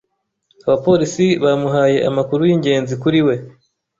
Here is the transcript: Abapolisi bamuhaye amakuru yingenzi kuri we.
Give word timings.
Abapolisi 0.65 1.25
bamuhaye 1.43 1.97
amakuru 2.09 2.41
yingenzi 2.49 2.93
kuri 3.03 3.19
we. 3.27 3.35